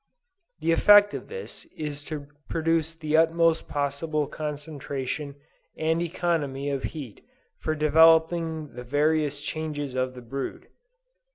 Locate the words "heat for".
6.97-7.75